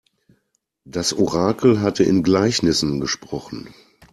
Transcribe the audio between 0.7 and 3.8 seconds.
Das Orakel hatte in Gleichnissen gesprochen.